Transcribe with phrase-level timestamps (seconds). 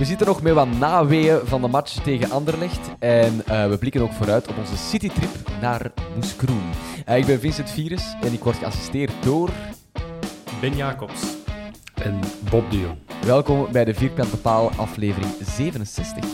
[0.00, 2.90] We zitten nog met wat naweeën van de match tegen Anderlecht.
[2.98, 6.62] En eh, we blikken ook vooruit op onze citytrip naar Moeskroen.
[7.04, 9.50] Eh, ik ben Vincent Virus en ik word geassisteerd door...
[10.60, 11.22] Ben Jacobs.
[11.94, 12.98] En Bob de Jong.
[13.24, 16.24] Welkom bij de Vierkante Paal aflevering 67.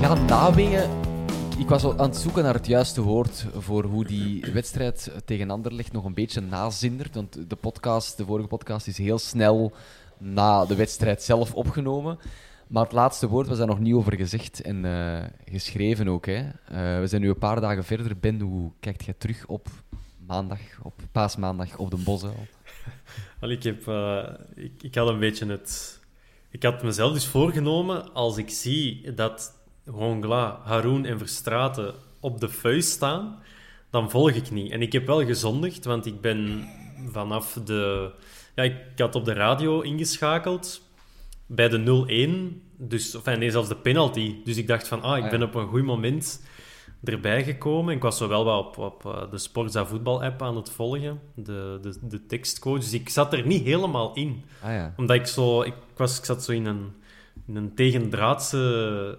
[0.00, 1.07] Ja, naweeën.
[1.58, 5.50] Ik, was al aan het zoeken naar het juiste woord voor hoe die wedstrijd tegen
[5.50, 7.14] Anderlecht nog een beetje nazindert.
[7.14, 9.72] Want de podcast, de vorige podcast, is heel snel
[10.18, 12.18] na de wedstrijd zelf opgenomen.
[12.66, 16.26] Maar het laatste woord was daar nog niet over gezegd en eh, geschreven ook.
[16.26, 16.48] Hè.
[16.64, 18.18] Eh, we zijn nu een paar dagen verder.
[18.18, 19.68] Ben, hoe kijkt jij terug op
[20.26, 22.46] maandag, op paasmaandag op de Bosuil?
[23.40, 26.00] Wel, ik, heb, eh, ik, ik had een beetje het...
[26.50, 29.57] Ik had mezelf dus voorgenomen, als ik zie dat
[29.90, 33.38] Hongla, Haroun en Verstraten op de vuist staan,
[33.90, 34.72] dan volg ik niet.
[34.72, 36.68] En ik heb wel gezondigd, want ik ben
[37.10, 38.10] vanaf de...
[38.54, 40.82] Ja, ik had op de radio ingeschakeld
[41.46, 44.34] bij de 0-1, dus, of nee, zelfs de penalty.
[44.44, 46.46] Dus ik dacht van, ah, ik Ah, ben op een goed moment
[47.04, 47.94] erbij gekomen.
[47.94, 51.98] Ik was zo wel op, op eh, de Sportza voetbal-app aan het volgen, de, de,
[52.02, 52.80] de tekstcoach.
[52.80, 54.44] Dus ik zat er niet helemaal in.
[54.62, 54.94] Ah ja.
[54.96, 55.62] Omdat ik zo...
[55.62, 56.92] Ik, was, ik zat zo in een,
[57.46, 59.18] in een tegendraadse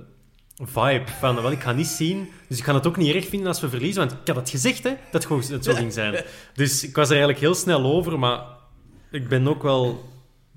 [0.59, 3.47] vibe van, wel, ik ga niet zien, dus ik ga het ook niet erg vinden
[3.47, 6.23] als we verliezen, want ik had het gezegd, hè, dat gewoon het zo ging zijn.
[6.53, 8.41] Dus ik was er eigenlijk heel snel over, maar
[9.11, 10.03] ik ben ook wel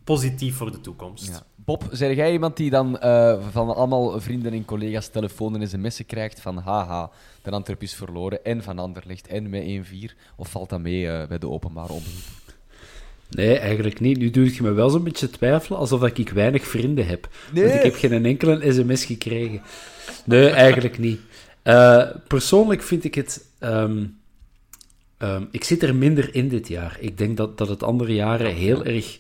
[0.05, 1.43] positief voor de toekomst.
[1.65, 6.07] Bob, zeg jij iemand die dan eh, van allemaal vrienden en collega's telefoon en sms'en
[6.07, 7.11] krijgt van haha,
[7.43, 10.17] de Antwerp is verloren en van Anderlecht en met 1-4?
[10.37, 12.42] Of valt dat mee eh, bij de openbare omroep?
[13.37, 14.19] Nee, eigenlijk niet.
[14.19, 17.29] Nu doe je me wel zo'n beetje twijfelen, alsof dat ik weinig vrienden heb.
[17.53, 17.65] Nee.
[17.65, 19.63] Want ik heb geen enkele sms gekregen.
[20.25, 21.21] Nee, eigenlijk niet.
[21.63, 23.45] Eh, persoonlijk vind ik het...
[23.59, 24.05] ehm,
[25.19, 26.97] ehm, ik zit er minder in dit jaar.
[27.01, 29.19] Ik denk dat, dat het andere jaren heel erg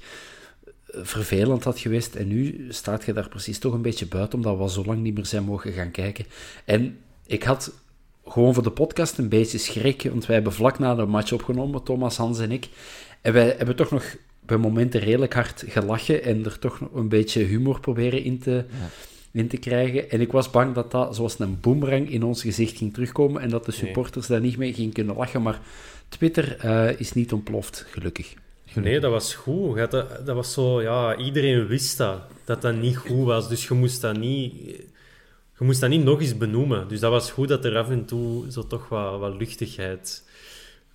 [0.87, 2.15] eh, vervelend had geweest.
[2.15, 5.03] En nu staat je daar precies toch een beetje buiten, omdat we al zo lang
[5.03, 6.25] niet meer zijn mogen gaan kijken.
[6.65, 7.73] En ik had
[8.27, 11.83] gewoon voor de podcast een beetje schrik, want wij hebben vlak na de match opgenomen,
[11.83, 12.69] Thomas, Hans en ik.
[13.23, 14.17] En wij hebben toch nog
[14.47, 18.65] bij momenten redelijk hard gelachen en er toch nog een beetje humor proberen in te,
[19.33, 20.11] in te krijgen.
[20.11, 23.49] En ik was bang dat dat zoals een boemerang in ons gezicht ging terugkomen en
[23.49, 25.43] dat de supporters daar niet mee gingen kunnen lachen.
[25.43, 25.61] Maar
[26.09, 28.35] Twitter eh, is niet ontploft, gelukkig.
[28.75, 29.77] Nee, dat was goed.
[29.77, 33.49] Dat, dat was zo, ja, iedereen wist dat, dat dat niet goed was.
[33.49, 34.53] Dus je moest dat niet,
[35.59, 36.89] je moest dat niet nog eens benoemen.
[36.89, 40.23] Dus dat was goed dat er af en toe zo toch wat, wat luchtigheid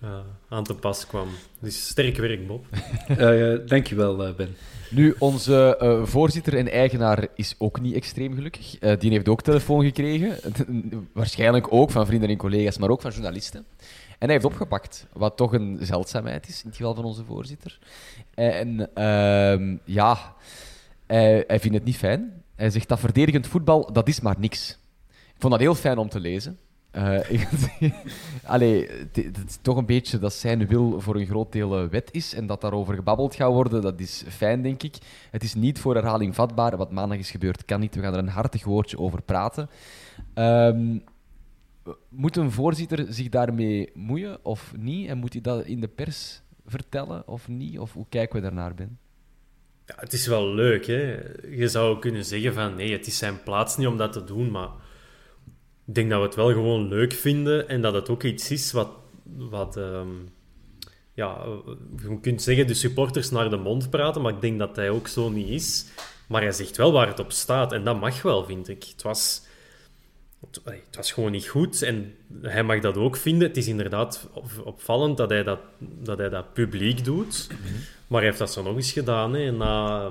[0.00, 0.18] eh,
[0.48, 1.28] aan te pas kwam.
[1.60, 2.66] Dus sterk werk, Bob.
[3.08, 4.56] Eh dankjewel, eh, Ben.
[4.90, 8.78] Nu, onze eh, voorzitter en eigenaar is ook niet extreem gelukkig.
[8.78, 10.36] Eh, die heeft ook telefoon gekregen.
[11.12, 13.64] Waarschijnlijk ook van vrienden en collega's, maar ook van journalisten.
[14.08, 17.78] En hij heeft opgepakt, wat toch een zeldzaamheid is, in het geval van onze voorzitter.
[18.34, 20.34] En ehm, ja,
[21.06, 22.42] hij, hij vindt het niet fijn.
[22.54, 24.78] Hij zegt dat verdedigend voetbal, dat is maar niks.
[25.08, 26.58] Ik vond dat heel fijn om te lezen.
[27.28, 27.48] Ik,
[28.44, 32.08] allee, het is toch een beetje dat zijn wil voor een groot deel eh, wet
[32.12, 34.96] is en dat daarover gebabbeld gaat worden, dat is fijn, denk ik.
[35.30, 36.76] Het is niet voor herhaling vatbaar.
[36.76, 37.94] Wat maandag is gebeurd, kan niet.
[37.94, 39.68] We gaan er een hartig woordje over praten.
[40.34, 41.04] Um,
[42.08, 45.08] moet een voorzitter zich daarmee moeien of niet?
[45.08, 47.78] En moet hij dat in de pers vertellen of niet?
[47.78, 48.98] Of hoe kijken we daarnaar, Ben?
[49.86, 51.18] Ja, het is wel leuk, hè.
[51.50, 54.50] Je zou kunnen zeggen van nee, het is zijn plaats niet om dat te doen,
[54.50, 54.68] maar
[55.88, 58.72] ik denk dat we het wel gewoon leuk vinden en dat het ook iets is
[58.72, 58.88] wat,
[59.36, 60.08] wat ehm,
[61.14, 61.44] ja,
[62.02, 65.08] je kunt zeggen de supporters naar de mond praten, maar ik denk dat hij ook
[65.08, 65.86] zo niet is.
[66.26, 68.84] Maar hij zegt wel waar het op staat en dat mag wel, vind ik.
[68.84, 69.42] Het was,
[70.64, 73.48] het was gewoon niet goed en hij mag dat ook vinden.
[73.48, 74.28] Het is inderdaad
[74.64, 77.74] opvallend dat hij dat, dat, hij dat publiek doet, mhm.
[78.06, 79.34] maar hij heeft dat zo nog eens gedaan.
[79.34, 80.10] Hè, na,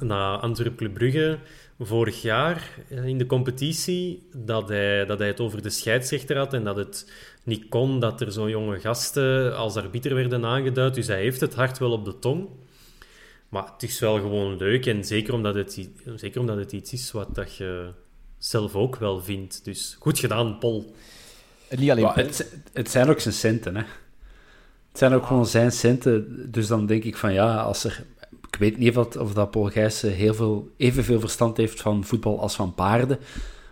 [0.00, 1.38] na Antwerp Club Brugge
[1.78, 6.54] vorig jaar eh, in de competitie dat hij, dat hij het over de scheidsrechter had
[6.54, 7.12] en dat het
[7.42, 10.94] niet kon dat er zo'n jonge gasten als arbiter werden aangeduid.
[10.94, 12.48] Dus hij heeft het hart wel op de tong.
[13.48, 17.12] Maar het is wel gewoon leuk en zeker omdat het, zeker omdat het iets is
[17.12, 17.90] wat dat je
[18.38, 19.64] zelf ook wel vindt.
[19.64, 20.94] Dus goed gedaan, Paul.
[21.76, 23.82] Niet alleen het, het, zijn ook zijn centen, hè.
[24.88, 26.46] Het zijn ook gewoon zijn centen.
[26.50, 28.04] Dus dan denk ik van ja, als er
[28.58, 32.54] weet niet of of dat Paul Gijssen heel veel, evenveel verstand heeft van voetbal als
[32.54, 33.18] van paarden.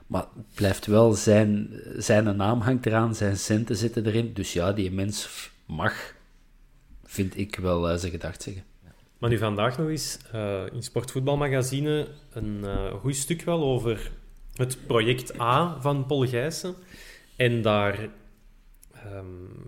[0.06, 4.32] Maar het blijft wel zijn, zijn naam hangt eraan, zijn centen zitten erin.
[4.34, 6.14] Dus ja, die mens mag,
[7.04, 8.64] vind ik wel uh, zijn gedacht zeggen.
[9.18, 14.10] Maar nu vandaag nog eens uh, in Sportvoetbalmagazine een uh, goed stuk wel over
[14.54, 16.74] het project A van Paul Gijssen.
[17.36, 18.08] En daar
[19.14, 19.66] Um,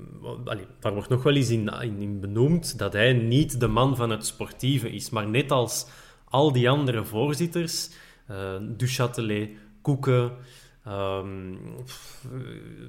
[0.81, 1.69] daar wordt nog wel eens in,
[1.99, 5.11] in, benoemd dat hij niet de man van het sportieve is.
[5.11, 5.87] Maar net als
[6.25, 7.91] al die andere voorzitters,
[8.31, 9.51] uh, Duchatelet,
[9.83, 10.33] Koeken,
[10.89, 11.59] um,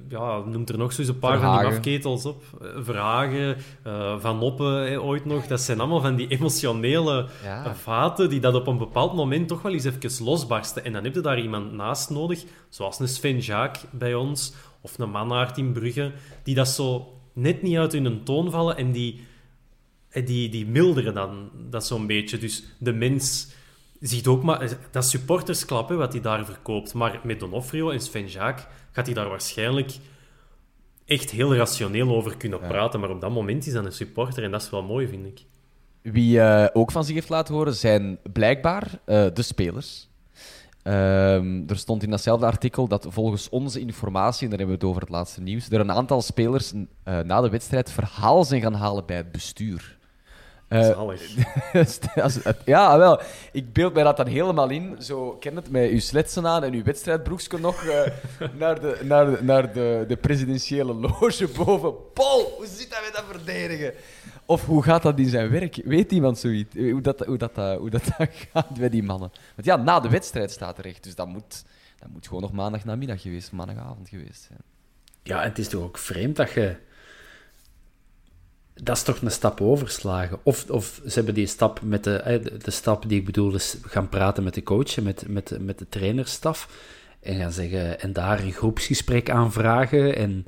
[0.08, 2.42] ja, noemt er nog zo eens een paar van die afketels op.
[2.60, 3.56] Eh, Verhagen,
[3.86, 5.46] uh, Van Oppen ooit nog.
[5.46, 7.26] Dat zijn allemaal van die emotionele
[7.74, 10.84] vaten die dat op een bepaald moment toch wel eens even losbarsten.
[10.84, 14.98] En dan heb je daar iemand naast nodig, zoals een Sven Jaak bij ons, of
[14.98, 16.12] een Mannaert in Brugge,
[16.42, 19.26] die dat zo net niet uit hun toon vallen en die,
[20.08, 22.38] eh, die, die milderen dan dat zo'n beetje.
[22.38, 23.48] Dus de mens
[24.00, 24.76] ziet ook maar...
[24.90, 26.94] Dat supportersklap, hè, wat hij daar verkoopt.
[26.94, 29.92] Maar met Donofrio en Sven Jaak gaat hij daar waarschijnlijk
[31.04, 33.00] echt heel rationeel over kunnen praten.
[33.00, 35.44] Maar op dat moment is dat een supporter en dat is wel mooi, vind ik.
[36.02, 40.09] Wie uh, ook van zich heeft laten horen zijn blijkbaar uh, de spelers.
[40.84, 44.90] Um, er stond in datzelfde artikel dat volgens onze informatie, en daar hebben we het
[44.90, 48.74] over het laatste nieuws, er een aantal spelers uh, na de wedstrijd verhaal zijn gaan
[48.74, 49.98] halen bij het bestuur.
[50.68, 51.12] Uh,
[52.64, 53.20] ja, wel.
[53.52, 54.96] Ik beeld mij dat dan helemaal in.
[55.00, 58.00] Zo, ken het, met uw sletsen aan en uw wedstrijdbroekje nog uh,
[58.58, 61.94] naar, de, naar, de, naar de, de presidentiële loge boven.
[62.12, 63.94] Paul, hoe zit dat met dat verdedigen?
[64.50, 65.80] Of hoe gaat dat in zijn werk?
[65.84, 66.74] Weet iemand zoiets?
[66.74, 68.02] Hoe dat, hoe dat, eh, hoe dat,
[68.52, 69.30] gaat bij die mannen?
[69.54, 71.02] Want ja, na de wedstrijd staat er echt.
[71.04, 71.64] Dus dat moet,
[71.98, 74.58] dat moet gewoon nog maandag namiddag geweest, maandagavond geweest zijn.
[75.22, 76.76] Ja, het is toch ook vreemd dat je...
[78.74, 80.38] Dat is toch een stap overslagen.
[80.42, 82.16] Of, of ze hebben die stap met de...
[82.16, 85.56] Eh, de stap die ik bedoel is gaan praten met de coach en met, met,
[85.60, 86.68] met de trainerstaf.
[87.20, 88.00] En gaan zeggen...
[88.00, 90.16] En daar een groepsgesprek aanvragen.
[90.16, 90.46] En,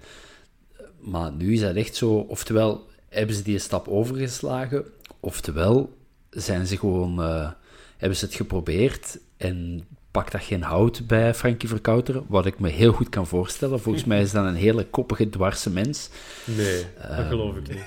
[1.01, 2.15] maar nu is dat echt zo...
[2.15, 4.85] Oftewel hebben ze die stap overgeslagen,
[5.21, 5.97] oftewel
[6.31, 7.51] zijn ze gewoon, uh,
[7.97, 12.69] hebben ze het geprobeerd en pakt dat geen hout bij Frankie Verkouteren, wat ik me
[12.69, 13.81] heel goed kan voorstellen.
[13.81, 16.09] Volgens mij is dat een hele koppige, dwarse mens.
[16.45, 17.85] Nee, dat ehm, geloof ik niet.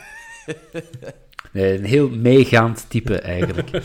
[1.51, 3.69] nee, een heel meegaand type eigenlijk.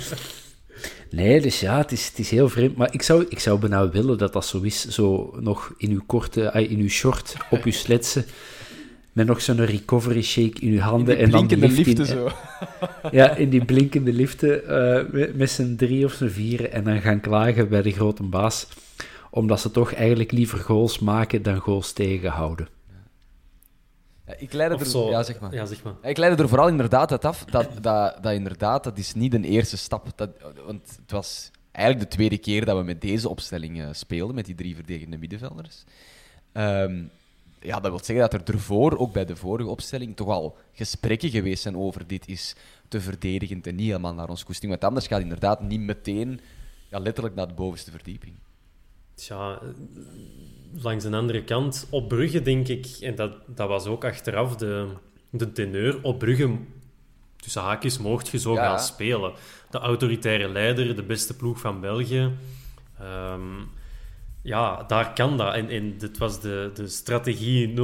[1.11, 2.77] Nee, dus ja, het is, het is heel vreemd.
[2.77, 6.03] Maar ik zou, ik zou bijna willen dat dat zo is, zo nog in uw
[6.07, 8.25] korte, in uw short, op uw sletsen
[9.13, 11.19] met nog zo'n recovery shake in uw handen.
[11.19, 12.31] en dan de liften zo.
[13.11, 17.01] ja, in die blinkende liften uh, met, met z'n drie of z'n vieren en dan
[17.01, 18.69] gaan klagen bij de grote baas,
[19.31, 22.69] omdat ze toch eigenlijk liever goals maken dan goals tegenhouden.
[24.27, 25.11] Ja, ik leidde er, zo.
[25.11, 25.55] ja, zeg maar.
[25.55, 25.95] Ja, zeg maar.
[26.03, 29.45] Ik leidde er vooral inderdaad uit af dat, dat, dat inderdaad, dat is niet een
[29.45, 30.07] eerste stap.
[30.17, 30.31] Dat,
[30.67, 34.47] want het was eigenlijk de tweede keer dat we met deze opstelling uh, speelden, met
[34.47, 35.85] die drie verdedigende middenvelders.
[36.53, 37.11] Um,
[37.61, 41.31] ja, dat wil zeggen dat er ervoor, ook bij de vorige opstelling, toch al gesprekken
[41.31, 42.57] geweest zijn over dit is
[42.89, 44.71] te verdedigend en niet helemaal naar ons koesting.
[44.71, 46.41] Want anders gaat inderdaad niet meteen
[46.89, 48.35] ja, letterlijk naar de bovenste verdieping.
[49.15, 49.61] Tja,
[50.73, 54.89] langs een andere kant, op Brugge denk ik, en dat, dat was ook achteraf de,
[55.31, 56.59] de teneur, op Brugge,
[57.37, 59.33] tussen haakjes, mocht je zo gaan spelen.
[59.71, 62.31] De autoritaire leider, de beste ploeg van België.
[63.03, 63.71] Um,
[64.43, 65.55] ja, daar kan dat.
[65.55, 67.75] En, en dit was de, de strategie 0-0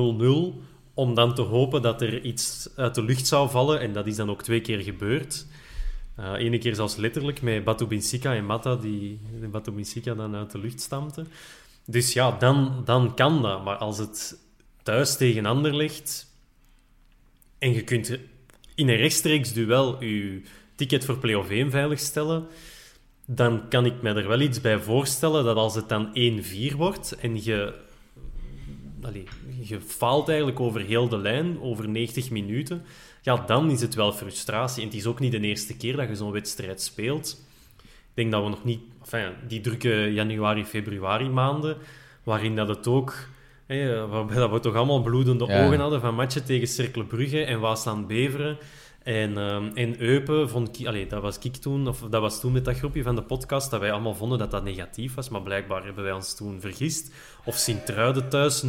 [0.95, 3.81] om dan te hopen dat er iets uit de lucht zou vallen.
[3.81, 5.47] En dat is dan ook twee keer gebeurd.
[6.21, 9.21] Uh, Ene keer zelfs letterlijk met Batu Binsika en Mata, die
[9.51, 11.25] Batu Binsika dan uit de lucht stampte.
[11.87, 13.65] Dus ja, dan, dan kan dat.
[13.65, 14.39] Maar als het
[14.83, 16.27] thuis tegen ander ligt
[17.59, 18.19] en je kunt
[18.75, 20.43] in een rechtstreeks duel je
[20.75, 22.47] ticket voor play-off 1 veiligstellen,
[23.27, 26.09] dan kan ik me er wel iets bij voorstellen dat als het dan
[26.73, 27.75] 1-4 wordt en je,
[29.03, 29.29] allez,
[29.61, 32.83] je faalt eigenlijk over heel de lijn, over 90 minuten,
[33.23, 34.83] ja, dan is het wel frustratie.
[34.83, 37.45] En het is ook niet de eerste keer dat je zo'n wedstrijd speelt.
[37.85, 38.81] Ik denk dat we nog niet...
[39.01, 41.77] Enfin, die drukke januari, februari maanden,
[42.23, 43.15] waarin dat het ook...
[43.67, 47.61] Hè, waarbij dat we toch allemaal bloedende ogen hadden van matchen tegen Cercle Brugge en
[47.61, 48.59] Waasland Beveren
[49.07, 52.53] en, um, en Eupen vond ik, allee, dat was ik toen, of dat was toen
[52.53, 55.43] met dat groepje van de podcast, dat wij allemaal vonden dat dat negatief was, maar
[55.43, 57.15] blijkbaar hebben wij ons toen vergist.
[57.45, 58.69] Of Sint-Truiden thuis 0-0.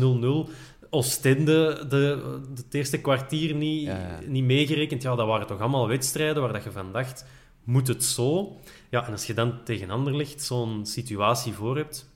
[0.89, 3.91] Oostende, de, de, het eerste kwartier niet,
[4.27, 5.01] niet meegerekend.
[5.01, 7.25] Ja, dat waren toch allemaal wedstrijden waar dat je van dacht,
[7.63, 8.59] moet het zo?
[8.89, 12.09] Ja, en als je dan tegen ander ligt zo'n situatie voor hebt,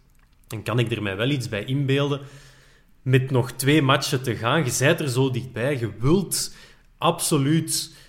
[0.47, 2.19] dan kan ik er mij wel iets bij inbeelden.
[3.01, 6.55] Met nog twee matchen te gaan, je bent er zo dichtbij, je wilt
[6.97, 7.99] absoluut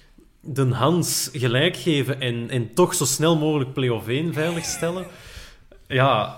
[0.44, 5.06] de Hans gelijk geven en, en toch zo snel mogelijk play-off 1 veiligstellen,
[5.86, 6.36] ja,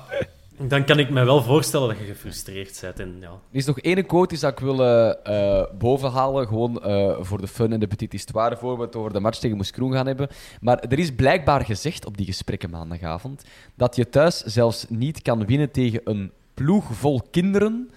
[0.58, 3.00] dan kan ik me wel voorstellen dat je gefrustreerd bent.
[3.00, 3.28] En, ja.
[3.28, 7.72] Er is nog één quote die ik wil uh, bovenhalen, gewoon uh, voor de fun
[7.72, 10.28] en de petit histoire, voor we het over de match tegen Moes Kroen gaan hebben.
[10.60, 13.44] Maar er is blijkbaar gezegd op die gesprekken maandagavond
[13.74, 17.90] dat je thuis zelfs niet kan winnen tegen een ploeg vol kinderen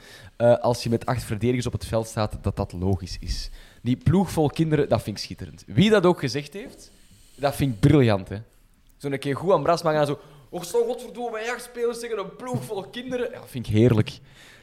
[0.62, 3.50] als je met acht verdedigers op het veld staat, dat dat logisch is.
[3.88, 5.64] Die ploeg vol kinderen, dat vind ik schitterend.
[5.68, 6.92] Wie dat ook gezegd heeft,
[7.36, 8.30] dat vind ik briljant.
[8.98, 10.20] Zo'n keer goed aan Brasma gaan zo...
[10.50, 13.32] Och, zo godverdomme, mijn jachtspelers tegen een ploeg vol kinderen.
[13.32, 14.20] Ja, dat vind ik heerlijk.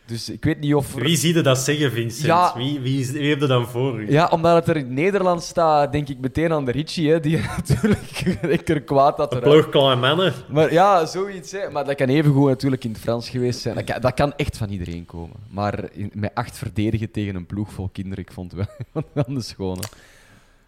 [0.07, 0.95] Dus ik weet niet of...
[0.95, 2.27] Wie zie je dat zeggen, Vincent?
[2.27, 4.11] Ja, wie, wie, wie heeft er dan voor u?
[4.11, 7.41] Ja, omdat het er in Nederland staat, denk ik meteen aan de Ritchie, hè, die
[7.57, 9.35] natuurlijk lekker kwaad had.
[9.35, 10.33] Een ploeg kleine mannen.
[10.49, 11.53] Maar ja, zoiets.
[11.53, 11.71] Hè.
[11.71, 13.75] Maar dat kan even goed natuurlijk in het Frans geweest zijn.
[13.75, 15.37] Dat kan, dat kan echt van iedereen komen.
[15.51, 19.35] Maar in, met acht verdedigen tegen een ploeg vol kinderen, ik vond het wel van
[19.35, 19.83] de schone.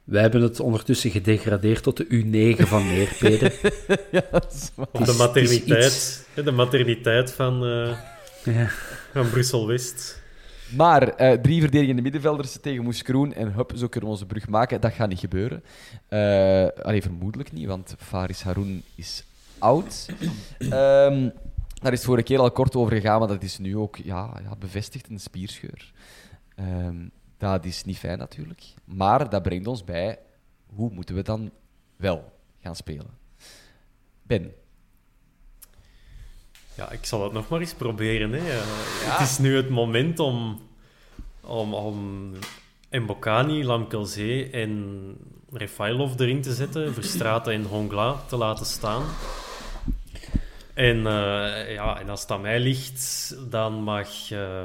[0.05, 3.53] Wij hebben het ondertussen gedegradeerd tot de U9 van Neerpeden.
[4.11, 4.23] ja,
[4.93, 6.27] de materniteit.
[6.35, 7.67] De materniteit van...
[7.67, 7.97] Uh...
[8.45, 8.69] Ja.
[9.17, 10.23] Van Brussel-West.
[10.77, 14.49] Maar uh, drie verdedigende middenvelders tegen Moes Kroen en hup, zo kunnen we onze brug
[14.49, 14.81] maken.
[14.81, 15.65] Dat gaat niet gebeuren.
[16.09, 19.25] Uh, allee, vermoedelijk niet, want Faris Haroun is
[19.59, 20.07] oud.
[20.59, 21.33] um,
[21.83, 24.57] daar is vorige keer al kort over gegaan, maar dat is nu ook ja, ja,
[24.59, 25.93] bevestigd, een spierscheur.
[26.61, 28.63] Um, dat is niet fijn natuurlijk.
[28.85, 30.19] Maar dat brengt ons bij,
[30.67, 31.51] hoe moeten we dan
[31.97, 33.19] wel gaan spelen?
[34.23, 34.53] Ben,
[36.77, 38.33] ja, ik zal het nog maar eens proberen.
[38.33, 38.41] Hè.
[39.11, 40.61] Het is nu het moment om,
[41.41, 42.33] om, om
[42.91, 45.15] Mbokani, Lamkelzee en
[45.53, 46.95] Refailov erin te zetten.
[46.95, 49.05] Verstraten en Hongla te laten staan.
[50.75, 54.63] En, uh, ja, en als het aan mij ligt, dan mag, uh,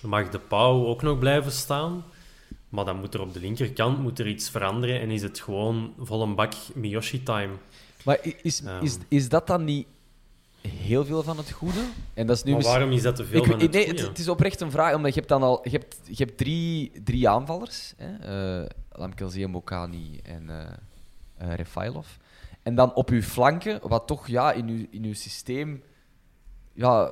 [0.00, 2.04] mag de Pauw ook nog blijven staan.
[2.68, 5.94] Maar dan moet er op de linkerkant moet er iets veranderen en is het gewoon
[5.98, 7.52] vol een bak Miyoshi-time.
[8.04, 9.04] Maar is, is, is, ehm.
[9.08, 9.86] is dat dan niet
[10.66, 11.84] heel veel van het goede.
[12.14, 14.02] En dat is nu maar waarom is dat te veel ik, van het nee, goede?
[14.02, 15.60] Het, is oprecht een vraag, omdat je hebt dan al...
[15.62, 17.94] Je hebt, je hebt drie, drie aanvallers.
[17.96, 18.60] Hè?
[18.60, 22.06] Uh, Lamkelzee, Mokani en uh, uh, Refailov.
[22.62, 25.82] En dan op uw flanken, wat toch ja, in, uw, in uw systeem...
[26.72, 27.10] Ja,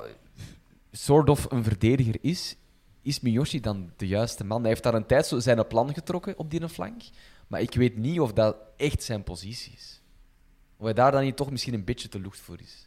[0.91, 2.55] soort of een verdediger is,
[3.01, 4.59] is Miyoshi dan de juiste man?
[4.59, 7.01] Hij heeft daar een tijd zo zijn plan getrokken op die flank.
[7.47, 10.01] Maar ik weet niet of dat echt zijn positie is.
[10.77, 12.84] Of hij daar dan niet toch misschien een beetje te lucht voor is.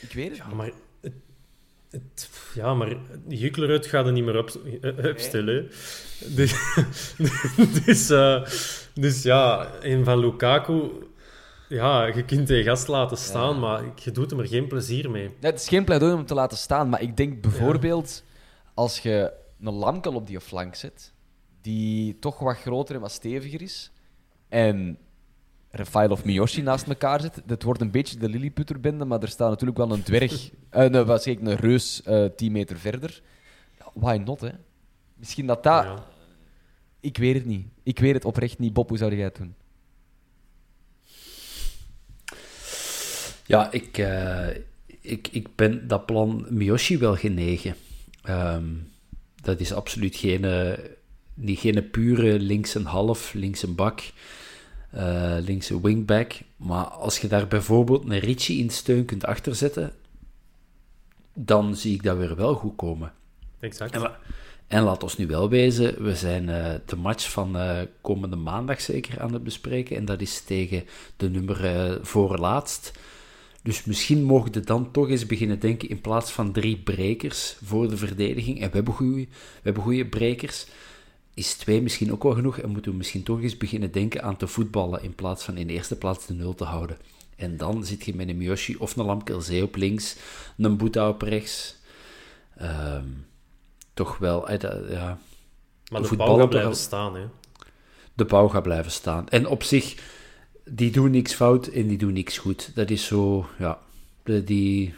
[0.00, 1.12] Ik weet het ja, Maar het,
[1.90, 2.96] het, ja, maar
[3.86, 4.50] gaat er niet meer op,
[5.04, 5.70] opstellen.
[6.26, 6.54] Dus,
[7.84, 8.46] dus, uh,
[8.94, 10.90] dus ja, een van Lukaku...
[11.68, 15.30] Ja, je kunt de gast laten staan, maar je doet hem er geen plezier mee.
[15.40, 18.24] Het is geen pleidooi om hem te laten staan, maar ik denk bijvoorbeeld...
[18.74, 21.12] Als je een lamkel op die flank zet,
[21.60, 23.90] die toch wat groter en wat steviger is,
[24.48, 24.98] en
[25.76, 27.42] Rafael of Miyoshi naast elkaar zit.
[27.46, 31.04] Het wordt een beetje de Lilliputterbende, maar er staat natuurlijk wel een dwerg, uh, een,
[31.04, 33.22] wat zeg ik, een reus uh, eh, 10 meter verder.
[33.92, 34.50] Why not, hè?
[35.14, 35.84] Misschien dat dat...
[35.84, 36.04] Ja.
[37.00, 37.66] Ik weet het niet.
[37.82, 38.72] Ik weet het oprecht niet.
[38.72, 39.54] Bob, hoe zou jij het doen?
[43.46, 44.48] Ja, ik, uh,
[45.00, 47.74] ik, ik ben dat plan Miyoshi wel genegen.
[48.28, 48.88] Um,
[49.42, 50.72] dat is absoluut geen, uh,
[51.34, 54.00] niet geen pure links een half, links een bak
[55.40, 56.32] linkse wingback.
[56.56, 59.92] Maar als je daar bijvoorbeeld een Richie in steun kunt achterzetten,
[61.34, 63.12] dan zie ik dat weer wel goed komen.
[63.60, 63.94] Exact.
[63.94, 64.18] En, la-
[64.66, 68.80] en laat ons nu wel wezen, we zijn eh, de match van eh, komende maandag
[68.80, 69.96] zeker aan het bespreken.
[69.96, 70.84] En dat is tegen
[71.16, 72.92] de nummer eh, voorlaatst.
[73.62, 77.88] Dus misschien mogen we dan toch eens beginnen denken in plaats van drie brekers voor
[77.88, 78.60] de verdediging.
[78.60, 80.66] En we hebben goede, we hebben goede brekers.
[81.36, 82.58] Is twee misschien ook wel genoeg?
[82.58, 85.66] En moeten we misschien toch eens beginnen denken aan te voetballen in plaats van in
[85.66, 86.96] de eerste plaats de nul te houden.
[87.36, 90.16] En dan zit je met een Miyoshi of een Lamkelzee op links,
[90.56, 91.76] een Boeta op rechts.
[92.56, 93.04] Ehm,
[93.94, 95.18] toch wel, eh, ja,
[95.90, 97.26] maar de bal gaat blijven al- staan, hè.
[98.14, 99.28] de bouw gaat blijven staan.
[99.28, 99.94] En op zich,
[100.64, 102.70] die doen niks fout en die doen niks goed.
[102.74, 103.78] Dat is zo, ja,
[104.24, 104.94] die,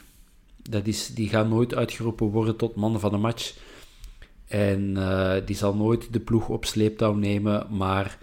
[0.56, 3.54] dat is, die gaan nooit uitgeroepen worden tot man van de match.
[4.48, 8.18] En eh, die zal nooit de ploeg op sleeptouw nemen, maar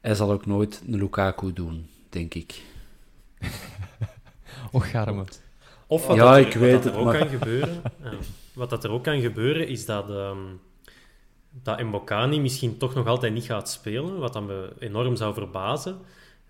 [0.00, 2.62] hij zal ook nooit een Lukaku doen, denk ik.
[4.72, 5.24] Och, garme.
[5.86, 7.82] Of wat Ja, dat er, ik wat weet dat er het, ook maar- kan gebeuren...
[8.04, 8.12] ja,
[8.52, 10.38] wat dat er ook kan gebeuren, is dat, ehm
[11.62, 15.98] dat Mbokani misschien toch nog altijd niet gaat spelen, wat dan me enorm zou verbazen.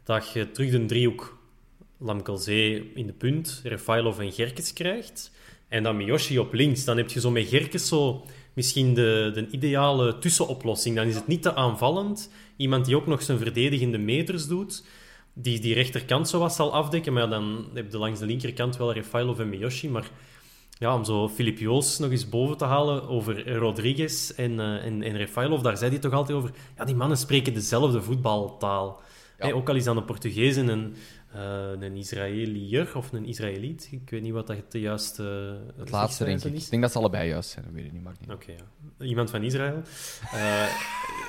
[0.04, 1.38] Dat je terug de driehoek
[1.98, 5.30] Lamkelzee in de punt, Refailov en Gerkes krijgt.
[5.68, 6.84] En dan Miyoshi op links.
[6.84, 8.24] Dan heb je zo met Gerkes zo
[8.60, 10.96] misschien de, de ideale tussenoplossing.
[10.96, 12.30] Dan is het niet te aanvallend.
[12.56, 14.84] Iemand die ook nog zijn verdedigende meters doet.
[15.32, 17.12] Die die rechterkant zo zal afdekken.
[17.12, 19.88] Maar dan heb je langs de linkerkant wel Refailov en Miyoshi.
[19.88, 20.10] Maar
[20.78, 25.02] ja, om zo Filip Joos nog eens boven te halen over Rodriguez en, eh en,
[25.02, 26.50] en Refailov, daar zei hij toch altijd over.
[26.76, 29.00] Ja, die mannen spreken dezelfde voetbaltaal.
[29.40, 30.94] Hey, ook al is dat een Portugees en een,
[31.32, 33.88] eh een Israëliër of een Israëliet.
[33.90, 35.22] Ik weet niet wat dat de juiste.
[35.76, 36.52] eh, Het laatste, denk ik.
[36.54, 36.64] is.
[36.64, 38.02] Ik denk dat ze allebei juist zijn, dat weet ik niet.
[38.20, 38.30] Niet.
[38.30, 39.06] Oké, ja.
[39.06, 39.82] Iemand van Israël.
[40.32, 40.66] Eh,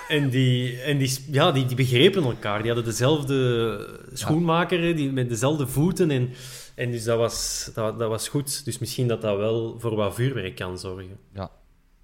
[0.08, 2.58] en die, en die, ja, die, die begrepen elkaar.
[2.62, 6.12] Die hadden dezelfde schoenmaker, die, met dezelfde voeten.
[6.12, 6.30] En,
[6.76, 8.66] en dus dat was, dat, dat was goed.
[8.66, 11.18] Dus misschien dat dat wel voor wat vuurwerk kan zorgen.
[11.34, 11.52] Ja.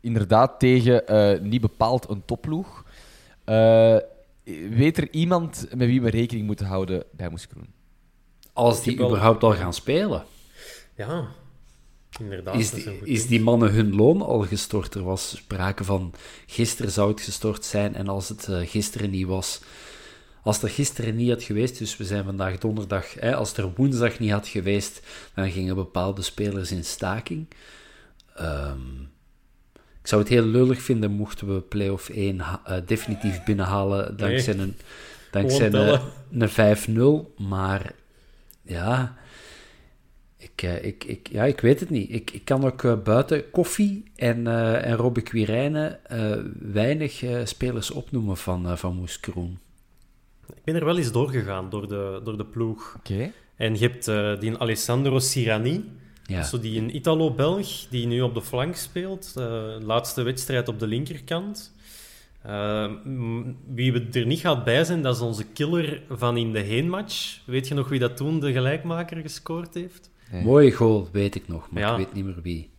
[0.01, 2.83] Inderdaad, tegen eh, niet bepaald een topploeg.
[4.70, 7.74] Weet er iemand met wie we rekening moeten houden bij Moes Kroen?
[8.53, 10.24] Als die überhaupt al gaan spelen.
[10.96, 11.27] Ja,
[12.20, 12.55] inderdaad.
[12.55, 13.29] Is dat is een die, is punt.
[13.29, 14.96] die mannen hun loon al gestort?
[14.96, 16.14] Er was sprake van
[16.46, 19.62] gisteren zou het gestort zijn en als het eh, gisteren niet was.
[20.44, 24.20] Als er gisteren niet had geweest, dus we zijn vandaag donderdag, hè, als er woensdag
[24.20, 25.01] niet had geweest,
[25.33, 27.48] dan gingen bepaalde spelers in staking.
[28.36, 28.79] Ehm,
[30.07, 34.53] ik zou het heel lullig vinden mochten we play-off 1 ha- eh, definitief binnenhalen dankzij
[34.53, 34.63] Nee.
[34.65, 34.75] een,
[35.31, 36.00] dankzij een,
[36.31, 37.91] een 5-0, maar
[38.61, 39.15] ja,
[40.37, 42.11] ik, eh, ik, ik, ja, ik weet het niet.
[42.13, 47.46] Ik, ik kan ook eh, buiten Koffie en, eh en Robbe Quirijnen eh, weinig eh,
[47.46, 49.59] spelers opnoemen van, eh van Moes Kroen.
[50.55, 52.96] Ik ben er wel eens doorgegaan, door de, door de ploeg.
[52.98, 53.31] Oké.
[53.55, 55.83] En je hebt eh, die Alessandro Sirani.
[56.27, 56.44] Ja.
[56.44, 59.33] Zo die een Italo-Belg die nu op de flank speelt.
[59.37, 61.75] Eh, laatste wedstrijd op de linkerkant.
[62.42, 62.92] Eh,
[63.74, 67.40] wie we er niet gaat bij zijn, dat is onze killer van in de heenmatch.
[67.46, 70.09] Weet je nog wie dat toen de gelijkmaker gescoord heeft?
[70.31, 70.44] Nee.
[70.44, 71.92] Mooie goal, weet ik nog, maar Ja.
[71.92, 72.70] ik weet niet meer wie.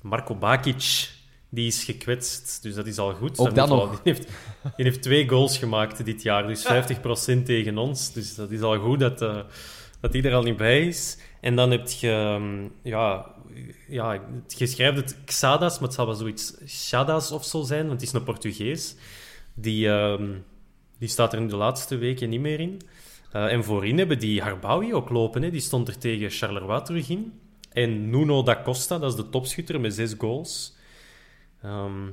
[0.00, 1.14] Marko Bakic.
[1.48, 3.38] Die is gekwetst, dus dat is al goed.
[3.38, 3.78] Ook Dat nog.
[3.78, 4.28] wel- Die heeft,
[4.76, 8.12] die heeft twee goals gemaakt dit jaar, dus 50% tegen ons.
[8.12, 9.38] Dus dat is al goed dat, eh,
[10.00, 11.18] dat die er al niet bij is.
[11.46, 13.26] En dan heb je, ehm, ja,
[13.88, 18.00] ja, je schrijft het Xadas, maar het zal wel zoiets Chadas of zo zijn, want
[18.00, 18.94] het is een Portugees.
[19.54, 20.32] Die, ehm,
[20.98, 22.80] die staat er in de laatste weken niet meer in.
[23.32, 25.42] Eh, en voorin hebben die Harbawi ook lopen.
[25.42, 25.50] Hè.
[25.50, 27.40] Die stond er tegen Charleroi terug in.
[27.72, 30.76] En Nuno da Costa, dat is de topschutter met zes goals.
[31.62, 32.10] Ehm,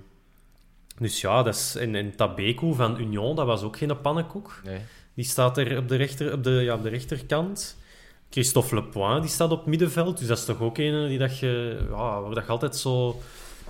[0.97, 4.61] dus ja, dat is, en, en Tabeku van Union, dat was ook geen pannenkoek.
[4.63, 4.79] Nee.
[5.13, 7.81] Die staat er op de, rechter, op de, ja, op de rechterkant.
[8.33, 10.17] Christophe Lepoint, die staat op middenveld.
[10.17, 13.21] Dus dat is toch ook een die dat je, ja, waar dat je altijd zo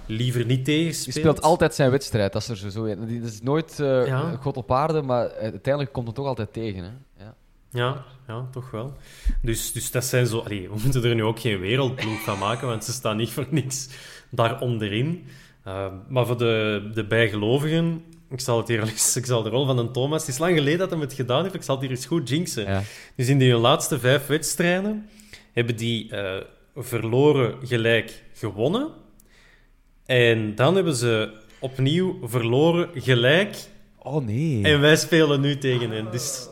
[0.05, 1.15] liever niet tegen speelt.
[1.15, 2.33] speelt altijd zijn wedstrijd.
[2.33, 4.37] Dat is, er zo, dat is nooit eh, Ja.
[4.41, 6.83] god op aarde, maar uiteindelijk komt het toch altijd tegen.
[6.83, 7.23] Hè?
[7.23, 7.35] Ja.
[7.69, 8.93] Ja, ja, toch wel.
[9.41, 10.39] Dus, dus dat zijn zo...
[10.39, 13.47] Allee, we moeten er nu ook geen wereldploeg van maken, want ze staan niet voor
[13.49, 13.89] niks
[14.29, 15.25] daar onderin.
[15.67, 18.03] Uh, maar voor de, de bijgelovigen...
[18.33, 20.21] Ik zal, het hier eens, ik zal de rol van een Thomas...
[20.21, 21.55] Het is lang geleden dat hij het gedaan heeft.
[21.55, 22.63] Ik zal het hier eens goed jinxen.
[22.63, 22.81] Ja.
[23.15, 25.09] Dus in die laatste vijf wedstrijden
[25.51, 26.35] hebben die uh,
[26.75, 28.87] verloren gelijk gewonnen.
[30.05, 33.55] En dan hebben ze opnieuw verloren gelijk.
[33.97, 34.63] Oh nee.
[34.63, 36.11] En wij spelen nu tegen hen.
[36.11, 36.47] Dus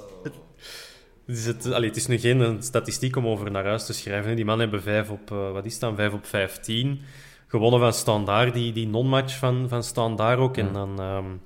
[1.25, 4.35] dus het, allee, het is nu geen statistiek om over naar huis te schrijven.
[4.35, 7.01] Die mannen hebben 5 op, uh, wat is het dan, 5 op 15.
[7.47, 10.57] Gewonnen van Standaard, die, die non-match van, van Standaard ook.
[10.57, 11.41] En dan um,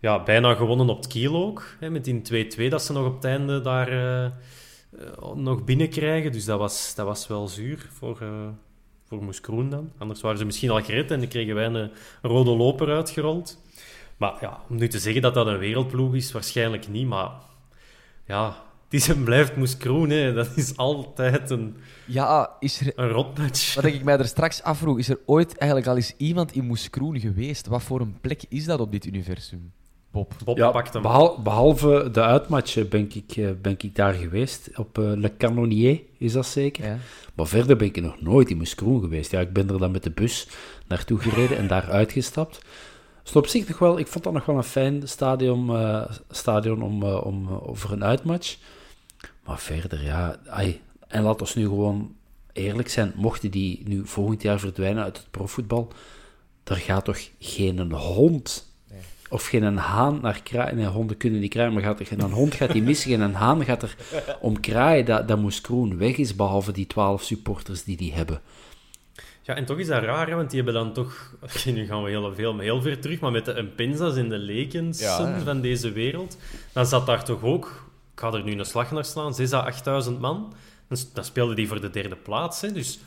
[0.00, 1.64] ja, bijna gewonnen op het kiel ook.
[1.80, 4.32] Hè, met die 2-2 dat ze nog op het einde daar uh, eh,
[5.34, 6.32] nog binnenkrijgen.
[6.32, 8.48] Dus dat was, dat was wel zuur voor, uh,
[9.08, 9.92] voor Moes Kroen dan.
[9.98, 11.90] Anders waren ze misschien al gered en dan kregen wij een,
[12.22, 13.62] rode loper uitgerold.
[14.16, 17.06] Maar ja, om nu te zeggen dat dat een wereldploeg is, waarschijnlijk niet.
[17.06, 17.30] Maar
[18.26, 18.46] ja,
[18.84, 20.10] het is en blijft Moes Kroen.
[20.10, 20.32] Hè.
[20.32, 23.74] Dat is altijd een, ja, is er, een rotmatch.
[23.74, 26.90] Wat ik mij er straks afvroeg, is er ooit eigenlijk al eens iemand in Moes
[26.90, 27.66] Kroen geweest?
[27.66, 29.72] Wat voor een plek is dat op dit universum?
[30.10, 30.34] Bob.
[30.44, 31.02] Bob ja, pakt hem.
[31.42, 34.70] behalve de uitmatch ben ik, eh, ben ik daar geweest.
[34.76, 36.84] Op uh, Le Canonnier is dat zeker.
[36.84, 36.98] Ja.
[37.34, 39.30] Maar verder ben ik nog nooit in Moeskroen geweest.
[39.30, 40.48] Ja, ik ben er dan met de bus
[40.86, 42.60] naartoe gereden en daar uitgestapt.
[43.22, 46.82] Dus op zich nog wel, ik vond dat nog wel een fijn stadion, uh, stadion
[46.82, 48.56] om, om, voor een uitmatch.
[49.44, 50.40] Maar verder, ja.
[50.46, 52.14] Ai, en laat ons nu gewoon
[52.52, 53.12] eerlijk zijn.
[53.16, 55.92] Mochten die nu volgend jaar verdwijnen uit het profvoetbal,
[56.64, 58.69] er gaat toch geen hond
[59.30, 60.76] of geen haan naar kraaien.
[60.76, 63.10] Nee, honden kunnen niet kraaien, maar gaat er geen hond gaat die missen.
[63.10, 63.96] Geen haan gaat er
[64.40, 68.40] om kraaien dat, dat Moes Kroen weg is, behalve die twaalf supporters die die hebben.
[69.42, 71.34] Ja, en toch is dat raar, want die hebben dan toch...
[71.64, 75.04] Nu gaan we heel veel, heel ver terug, maar met de Impinza's in de lekens
[75.44, 76.36] van deze wereld,
[76.72, 77.88] dan zat daar toch ook...
[78.12, 79.72] Ik ga er nu een slag naar slaan, 6 à
[80.04, 80.52] 8.000 man.
[81.12, 82.98] Dan speelde die voor de derde plaats, hè, dus...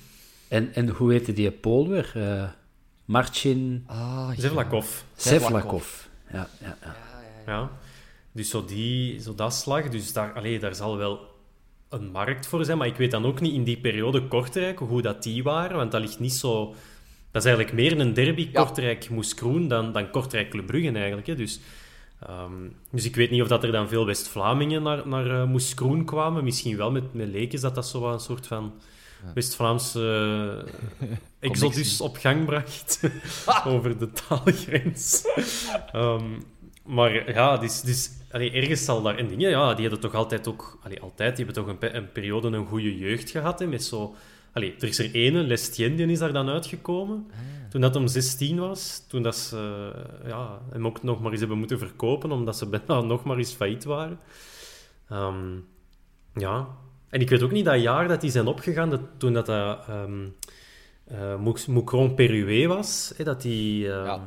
[0.48, 2.14] En, en hoe heette die Pool weer?
[2.18, 2.44] Uh,
[3.06, 3.84] Marcin...
[3.88, 5.02] Ah, Zevlakov.
[5.16, 6.96] Zevlakov ja, ja, ja.
[7.46, 7.72] ja,
[8.32, 11.32] Dus zo, die, zo dat slag, dus daar, allee, daar zal wel
[11.90, 12.78] een markt voor zijn.
[12.78, 15.92] Maar ik weet dan ook niet in die periode Kortrijk hoe dat die waren, want
[15.92, 16.76] dat ligt niet zo...
[17.32, 21.28] Dat is eigenlijk meer een derby Kortrijk-Moeskroen dan, dan Kortrijk-Club Brugge eigenlijk.
[21.28, 21.36] Hè.
[21.36, 21.60] Dus,
[22.30, 26.06] um, dus ik weet niet of dat er dan veel West-Vlamingen naar, naar uh, Moeskroen
[26.06, 26.44] kwamen.
[26.44, 28.74] Misschien wel met, met Lekens, dat dat zo een soort van...
[29.34, 30.00] West-Vlaamse
[31.02, 31.10] uh,
[31.40, 33.00] exodus op gang bracht
[33.66, 35.24] over de taalgrens.
[35.96, 36.44] um,
[36.86, 39.18] maar ja, dus, dus allee, ergens zal daar...
[39.18, 40.80] En dingen, ja, die hebben toch altijd ook...
[40.84, 44.16] Allee, altijd, die hebben toch een, een periode een goede jeugd gehad, hè, met zo...
[44.54, 47.28] Allee, er is er ene, Lestien, die is daar dan uitgekomen.
[47.32, 47.38] Ah.
[47.70, 49.06] Toen dat om 16 was.
[49.08, 49.92] Toen dat ze
[50.24, 53.38] uh, ja, hem ook nog maar eens hebben moeten verkopen, omdat ze bijna nog maar
[53.38, 54.20] eens failliet waren.
[55.12, 55.66] Um,
[56.34, 56.68] ja,
[57.14, 59.88] en ik weet ook niet dat jaar dat die zijn opgegaan, dat, toen dat dat
[59.90, 60.36] um,
[61.12, 64.22] uh, Moucron Perué was, hè, dat die, um,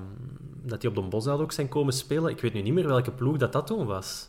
[0.63, 2.31] dat die op de Bos ook zijn komen spelen.
[2.31, 4.29] Ik weet nu niet meer welke ploeg dat dat toen was.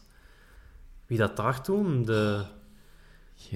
[1.06, 2.44] Wie dat daar toen de,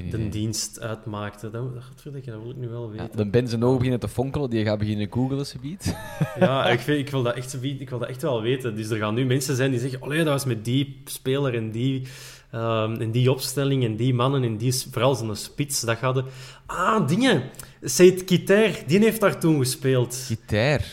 [0.10, 1.50] de dienst uitmaakte.
[1.50, 3.06] Dat, dat, dat wil ik nu wel weten.
[3.12, 5.96] Ja, dan ben ze nou beginnen te fonkelen, die gaat beginnen googelen, subiet.
[6.40, 8.76] Ja, ik, vind, ik, wil dat echt, ik wil dat echt wel weten.
[8.76, 11.72] Dus er gaan nu mensen zijn die zeggen, oh dat was met die speler en
[11.72, 12.08] die
[12.56, 16.24] Um, in die opstelling, en die mannen, in die, vooral zo'n spits, dat gaat...
[16.66, 17.44] Ah, dingen!
[17.82, 20.24] Seyd Kiter, die heeft daar toen gespeeld.
[20.28, 20.86] Kiter?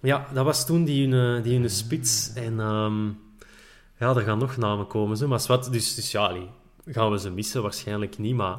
[0.00, 2.32] Ja, dat was toen die hun, die hun spits.
[2.34, 3.18] En um,
[3.98, 5.16] ja, er gaan nog namen komen.
[5.16, 5.28] Zo.
[5.28, 6.36] Maar wat, dus, dus ja,
[6.86, 7.62] gaan we ze missen?
[7.62, 8.58] Waarschijnlijk niet, maar...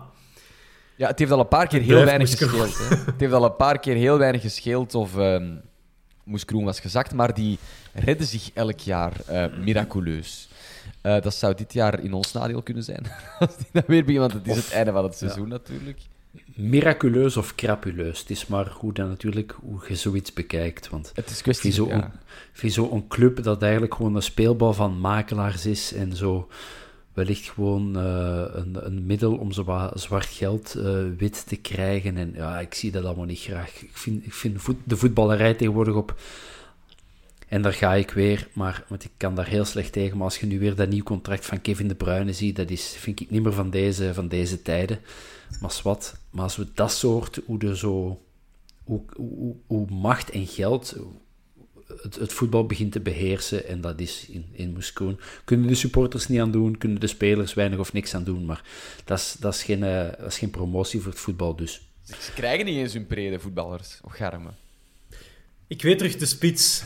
[0.96, 2.78] Ja, het heeft al een paar keer heel weinig gescheeld.
[2.78, 2.96] Hè?
[2.96, 5.62] Het heeft al een paar keer heel weinig gescheeld of um,
[6.24, 7.58] Moes Kroen was gezakt, maar die
[7.94, 10.50] redden zich elk jaar uh, miraculeus.
[11.04, 13.06] Uh, dat zou dit jaar in ons nadeel kunnen zijn.
[13.39, 16.00] Als die dan weer beginnen, want het is het einde van het seizoen natuurlijk.
[16.56, 18.20] Miraculeus of crapuleus.
[18.20, 20.89] Het is maar hoe dan natuurlijk hoe je zoiets bekijkt.
[20.89, 21.88] Want het is kwestie van...
[21.88, 22.12] Ja.
[22.54, 26.48] Zo'n een club dat eigenlijk gewoon een speelbal van makelaars is en zo
[27.13, 32.17] wellicht gewoon uh, een, een, middel om zo zwart geld uh, wit te krijgen.
[32.17, 33.82] En ja, ik zie dat allemaal niet graag.
[33.82, 36.15] Ik vind, ik vind voet, de voetballerij tegenwoordig op
[37.52, 40.18] en daar ga ik weer, maar want ik kan daar heel slecht tegen.
[40.18, 42.96] Maar als je nu weer dat nieuw contract van Kevin De Bruyne ziet, dat is,
[42.98, 45.00] vind ik niet meer van deze, van deze tijden.
[45.62, 48.22] Maar wat, maar als we dat soort, hoe, de zo,
[48.84, 50.96] hoe, hoe, hoe macht en geld
[52.02, 56.28] het, het, voetbal begint te beheersen, en dat is in, in Moskou, kunnen de supporters
[56.28, 58.46] niet aan doen, kunnen de spelers weinig of niks aan doen.
[58.46, 58.64] Maar
[59.06, 61.82] dat is, dat is, geen, eh, dat is geen promotie voor het voetbal dus.
[62.04, 64.56] Ze krijgen niet eens hun prede, voetballers, of garmen.
[65.68, 66.84] Ik weet terug de spits.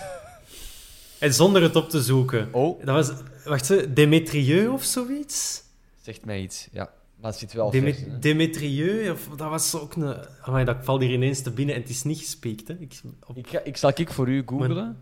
[1.26, 2.54] En zonder het op te zoeken.
[2.54, 2.86] Oh.
[2.86, 5.64] Dat was, wacht ze, Demetrieu of zoiets?
[6.02, 6.94] Zegt mij iets, ja.
[7.16, 10.16] Maar het zit wel Demet Demetrieu, of, dat was ook een...
[10.42, 12.68] Amai, dat valt hier ineens te binnen en het is niet gespiekt.
[12.68, 12.74] Hè.
[12.74, 13.02] Ik,
[13.34, 14.98] ik, ga, ik zal ik voor u googlen.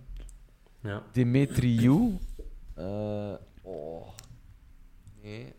[0.82, 1.04] Ja.
[1.12, 2.18] Demetrieu.
[2.80, 4.08] Uh, oh.
[5.22, 5.54] Nee.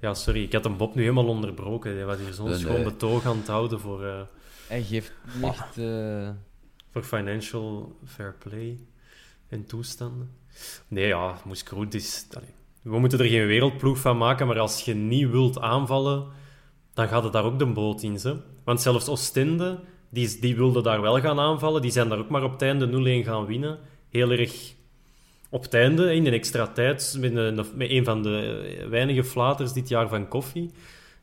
[0.00, 1.94] Ja, sorry, ik had hem Bob nu helemaal onderbroken.
[1.96, 4.04] Hij was hier zo'n schoon betoog aan het houden voor...
[4.04, 4.20] Uh,
[4.66, 5.76] Hij geeft niet echt...
[5.76, 6.30] Uh...
[6.90, 8.78] Voor financial fair play
[9.48, 10.30] en toestanden.
[10.88, 12.26] Nee, ja, Moeskroet is...
[12.82, 16.26] we moeten er geen wereldploeg van maken, maar als je niet wilt aanvallen,
[16.94, 18.18] dan gaat het daar ook de boot in.
[18.18, 18.36] Ze.
[18.64, 22.44] Want zelfs Oostende, die, die wilde daar wel gaan aanvallen, die zijn daar ook maar
[22.44, 23.78] op het einde 0-1 gaan winnen.
[24.10, 24.74] Heel erg
[25.50, 29.88] op het einde, in de extra tijd, met een, met van de weinige flaters dit
[29.88, 30.70] jaar van koffie.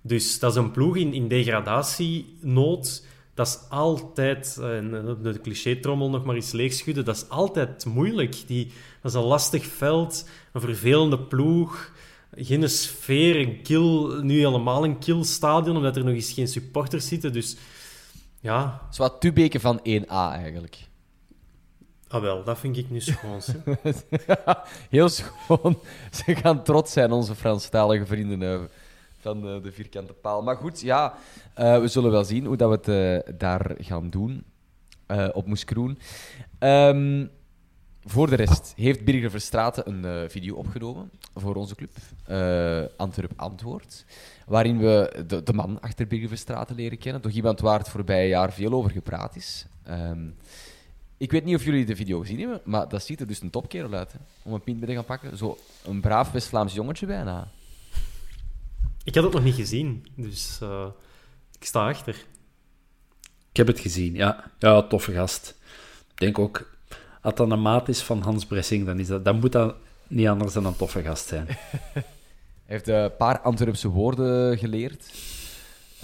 [0.01, 3.05] Dus dat is een ploeg in, in degradatienood.
[3.35, 7.85] Dat is altijd, eh, en eh, de cliché-trommel nog maar eens leegschudden, dat is altijd
[7.85, 8.43] moeilijk.
[8.47, 8.71] Die,
[9.01, 11.91] dat is een lastig veld, een vervelende ploeg,
[12.35, 17.07] geen sfeer, een kill, nu helemaal een kill stadion, omdat er nog eens geen supporters
[17.07, 17.33] zitten.
[17.33, 17.57] Dus
[18.39, 18.81] ja...
[18.83, 20.87] Het is wat Tubeke van 1A eigenlijk.
[22.07, 23.41] Ah wel, dat vind ik nu schoon.
[24.89, 25.79] Heel schoon.
[26.11, 28.59] Ze gaan trots zijn, onze Franstalige vrienden eh,
[29.25, 30.43] van eh, de vierkante paal.
[30.43, 31.13] Maar goed, ja,
[31.53, 34.43] eh, we zullen wel zien hoe dat we het eh, daar gaan doen
[35.33, 35.97] op Moeskroen.
[36.59, 37.25] Ehm,
[38.03, 41.91] voor de rest heeft Birger Verstraeten een video opgenomen voor onze club,
[42.97, 44.05] Antwerp Antwoord,
[44.47, 47.21] waarin we de, de man achter Birger Verstraeten leren kennen.
[47.21, 49.65] Toch iemand waar het voorbije jaar veel over gepraat is.
[49.83, 50.27] Ehm,
[51.17, 53.49] ik weet niet of jullie de video gezien hebben, maar dat ziet er dus een
[53.49, 54.11] topkerel uit.
[54.11, 54.19] Hè?
[54.43, 55.37] Om een pint mee te gaan pakken.
[55.37, 57.47] Zo een braaf West-Vlaams jongetje bijna.
[59.05, 60.85] Ik had het nog niet gezien, dus eh,
[61.59, 62.15] ik sta achter.
[63.49, 64.51] Ik heb het gezien, ja.
[64.59, 65.55] Ja, toffe gast.
[66.11, 66.77] Ik denk ook,
[67.21, 69.75] als dat een maat is van Hans Bressing, dan, is dat, dan moet dat
[70.07, 71.47] niet anders dan een toffe gast zijn.
[72.65, 75.11] Hij heeft eh, een paar Antwerpse woorden geleerd.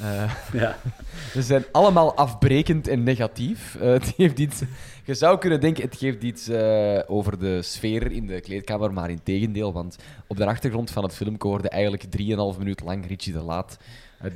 [0.01, 0.77] Eh, Ja.
[1.33, 3.75] Ze zijn allemaal afbrekend en negatief.
[3.75, 4.61] Eh, het heeft iets,
[5.05, 9.09] je zou kunnen denken, het geeft iets eh, over de sfeer in de kleedkamer, maar
[9.09, 9.73] in tegendeel.
[9.73, 13.77] Want op de achtergrond van het filmpje hoorde eigenlijk 3,5 minuut lang Richie de Laat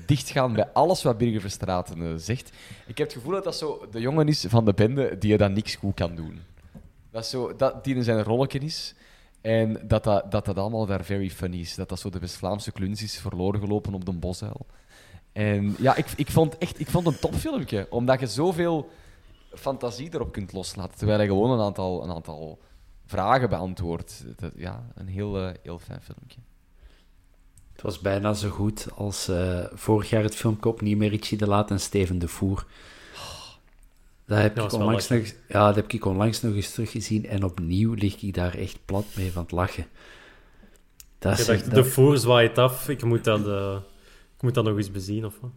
[0.06, 2.52] dichtgaan bij alles wat Birger Verstraeten eh, zegt.
[2.86, 5.38] Ik heb het gevoel dat dat zo de jongen is van de bende die je
[5.38, 6.40] dan niks goed kan doen.
[7.12, 8.96] Dat zo, dat die in zijn rolletje is.
[9.42, 11.76] En dat dat, dat dat allemaal daar very funny is.
[11.76, 14.66] Dat dat zo de West-Vlaamse kluns is verloren gelopen op de bosuil.
[15.36, 17.88] En ja, ik, ik vond echt ik vond het een topfilmpje.
[17.90, 18.90] Omdat je zoveel
[19.54, 20.98] fantasie erop kunt loslaten.
[20.98, 22.60] Terwijl je gewoon een aantal, een aantal
[23.06, 24.24] vragen beantwoordt.
[24.36, 26.40] Dat, ja, een heel, eh, heel fijn filmpje.
[27.72, 31.48] Het was bijna zo goed als eh, vorig jaar het filmpje opnieuw met Richie de
[31.48, 32.66] Laat en Steven de Voer.
[34.26, 37.94] Dat heb, ik onlangs nog, ja, dat heb ik onlangs nog eens teruggezien en opnieuw
[37.94, 39.88] lig ik daar echt plat mee van het lachen.
[41.20, 43.78] Dat Ik dacht, de voor zwaait af, ik moet dat, eh,
[44.36, 45.52] ik moet dat nog eens bezien, of wat?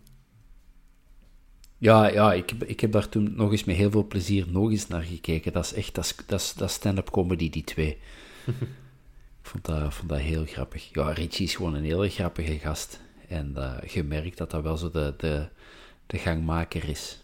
[1.78, 4.70] Ja, ja ik, heb, ik heb daar toen nog eens met heel veel plezier nog
[4.70, 5.52] eens naar gekeken.
[5.52, 7.98] Dat is echt dat is, dat is, dat is stand-up comedy, die twee.
[9.40, 10.88] ik vond dat, vond dat heel grappig.
[10.92, 13.00] Ja, Richie is gewoon een hele grappige gast.
[13.28, 15.48] En eh, je merkt dat dat wel zo de, de,
[16.06, 17.22] de gangmaker is.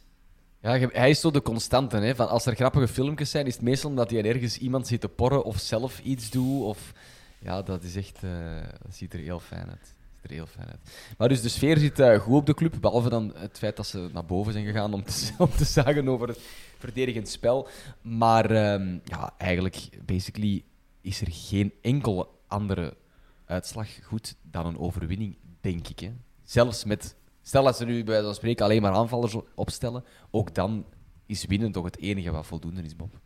[0.61, 1.97] Ja, hij is zo de constante.
[1.97, 2.15] Hè?
[2.15, 5.09] Van als er grappige filmpjes zijn, is het meestal omdat hij ergens iemand zit te
[5.09, 6.63] porren of zelf iets doet.
[6.63, 6.93] Of...
[7.39, 8.23] Ja, dat is echt...
[8.23, 9.95] eh, dat ziet er heel fijn uit.
[10.25, 11.15] Er heel fijn uit.
[11.19, 13.87] Maar dus de sfeer zit eh, goed op de club, behalve dan het feit dat
[13.87, 16.41] ze naar boven zijn gegaan om te, om zagen over het
[16.79, 17.69] verdedigend spel.
[18.01, 20.65] Maar ehm, ja, eigenlijk, basically,
[21.01, 22.97] is er geen enkel andere
[23.45, 26.01] uitslag goed dan een overwinning, denk ik.
[26.01, 26.13] Hè?
[26.45, 27.17] Zelfs met...
[27.43, 30.85] Stel dat ze nu bij van spreken alleen maar aanvallers opstellen, ook dan
[31.27, 33.19] is winnen toch het enige wat voldoende is, Bob.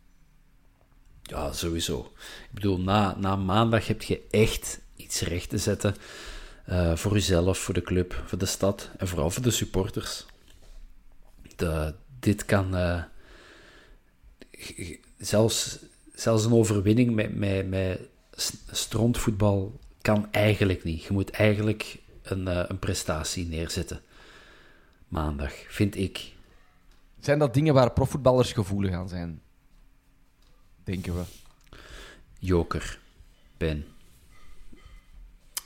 [1.21, 2.11] Ja, sowieso.
[2.43, 5.95] Ik bedoel, na, na maandag heb je echt iets recht te zetten.
[6.69, 10.25] Eh, voor jezelf, voor de club, voor de stad en vooral voor de supporters.
[11.55, 13.03] De, dit kan eh,
[15.17, 15.79] zelfs,
[16.13, 17.99] zelfs een overwinning met, met, met
[18.71, 21.03] strontvoetbal kan eigenlijk niet.
[21.03, 24.01] Je moet eigenlijk een, eh, een prestatie neerzetten.
[25.07, 26.33] Maandag, vind ik.
[27.19, 29.41] Zijn dat dingen waar profvoetballers gevoelig aan zijn?
[30.83, 31.23] Denken we.
[32.39, 32.99] Joker,
[33.57, 33.85] Ben.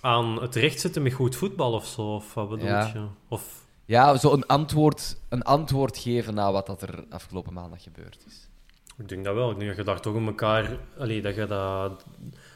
[0.06, 2.92] Aan het rechtzetten met goed voetbal of zo, of wat bedoel Ja.
[2.94, 3.06] je?
[3.28, 8.24] Of, Ja, zo een antwoord, een antwoord geven na wat dat er afgelopen maandag gebeurd
[8.28, 8.50] is.
[8.98, 9.52] ik denk dat wel.
[9.52, 10.78] Ik denk dat je daar toch om elkaar...
[10.98, 12.06] Allee, dat je dat...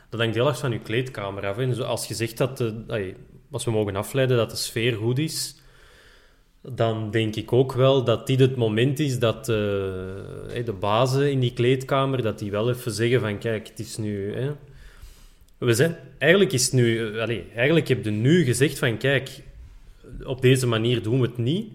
[0.10, 1.56] Dat hangt heel erg van je kleedkamer af.
[1.56, 2.58] Dus als je zegt dat...
[2.58, 3.16] De, allee,
[3.52, 5.56] als we mogen afleiden dat de sfeer goed is,
[6.62, 11.40] dan denk ik ook wel dat dit het moment is dat hè, de bazen in
[11.40, 14.36] die kleedkamer, dat die wel even zeggen van, kijk, het is nu...
[14.36, 14.52] Hè,
[15.58, 17.13] we zijn, eigenlijk is nu...
[17.13, 19.30] eh, allee, eigenlijk heb je nu gezegd van, kijk,
[20.24, 21.72] op deze manier doen we het niet.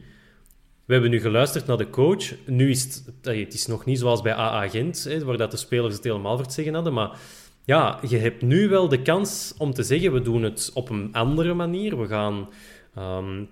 [0.85, 2.35] We hebben nu geluisterd naar de coach.
[2.47, 3.05] Nu is het...
[3.23, 6.35] Het is nog niet zoals bij AA Gent, hè, waar dat de spelers het helemaal
[6.35, 7.19] voor het zeggen hadden, maar...
[7.65, 11.09] Ja, je hebt nu wel de kans om te zeggen, we doen het op een
[11.13, 12.01] andere manier.
[12.01, 12.49] We gaan
[12.95, 13.45] ehm,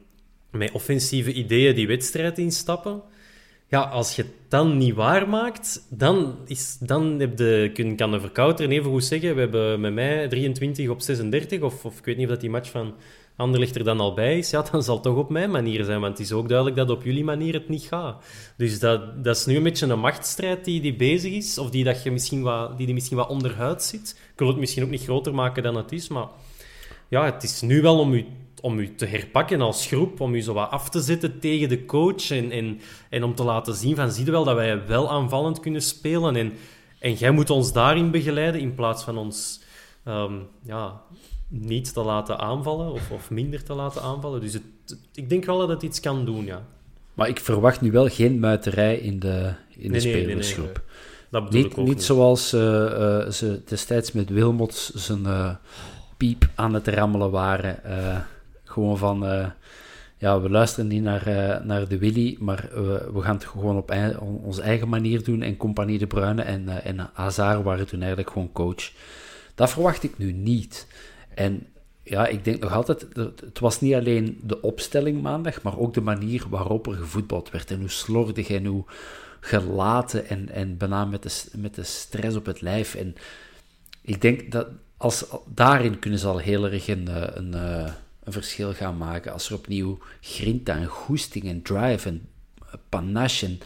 [0.50, 3.02] met offensieve ideeën die wedstrijd instappen.
[3.70, 8.20] Ja, als je het dan niet waarmaakt, dan, is, dan heb de, kun, kan de
[8.20, 12.16] verkouter even goed zeggen, we hebben met mij 23 op 36, of, of ik weet
[12.16, 12.94] niet of dat die match van
[13.36, 14.50] Anderlecht er dan al bij is.
[14.50, 16.90] Ja, dan zal het toch op mijn manier zijn, want het is ook duidelijk dat
[16.90, 18.24] op jullie manier het niet gaat.
[18.56, 21.84] Dus dat, dat is nu een beetje een machtsstrijd die, die bezig is, of die,
[21.84, 24.20] dat je misschien wat, die, die misschien wat onderhuid zit.
[24.32, 26.26] Ik wil het misschien ook niet groter maken dan het is, maar
[27.08, 28.26] ja, het is nu wel om u,
[28.60, 31.84] om u te herpakken als groep, om u zo wat af te zetten tegen de
[31.84, 35.10] coach en, en, en om te laten zien van, zie je wel dat wij wel
[35.10, 36.52] aanvallend kunnen spelen en,
[36.98, 39.60] en jij moet ons daarin begeleiden in plaats van ons
[40.04, 41.00] ehm, ja,
[41.48, 44.40] niet te laten aanvallen of, of minder te laten aanvallen.
[44.40, 44.62] Dus het,
[45.14, 46.62] ik denk wel dat het iets kan doen, ja.
[47.14, 50.64] Maar ik verwacht nu wel geen muiterij in de, in de Nee, nee, nee, spelersgroep.
[50.66, 50.84] nee,
[51.30, 52.02] Dat bedoel Niet, niet niet.
[52.02, 52.60] zoals eh,
[53.28, 55.54] ze destijds met Wilmots zijn eh,
[56.16, 57.84] piep aan het rammelen waren.
[58.70, 59.46] Gewoon van, eh,
[60.16, 62.68] ja, we luisteren niet naar, eh, naar de Willy, maar
[63.12, 63.94] we, gaan het gewoon op
[64.42, 65.42] onze eigen manier doen.
[65.42, 68.92] En Compagnie de Bruyne en, eh, en Hazard waren toen eigenlijk gewoon coach.
[69.54, 70.86] Dat verwacht ik nu niet.
[71.34, 71.66] En
[72.02, 76.00] ja, ik denk nog altijd, het was niet alleen de opstelling maandag, maar ook de
[76.00, 77.70] manier waarop er gevoetbald werd.
[77.70, 78.84] En hoe slordig en hoe
[79.40, 82.94] gelaten en, en bijna met de, met de stress op het lijf.
[82.94, 83.14] En
[84.02, 87.54] ik denk dat als, daarin kunnen ze al heel erg een, een,
[88.30, 89.32] een verschil gaan maken.
[89.32, 92.28] Als er opnieuw grinta en goesting en drive en
[92.88, 93.58] panache, en,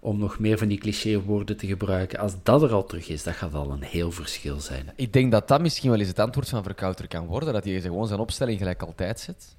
[0.00, 3.34] om nog meer van die clichéwoorden te gebruiken, als dat er al terug is, dat
[3.34, 4.92] gaat al een heel verschil zijn.
[4.96, 7.52] Ik denk dat dat misschien wel eens het antwoord van Verkouter kan worden.
[7.52, 9.56] Dat hij gewoon zijn opstelling gelijk altijd zet.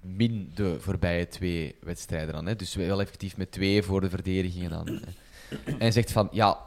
[0.00, 2.46] Min de voorbije twee wedstrijden dan.
[2.46, 2.56] Hè.
[2.56, 4.86] Dus wel effectief met twee voor de verdedigingen dan.
[4.86, 5.76] Hè.
[5.78, 6.58] En zegt van, ja,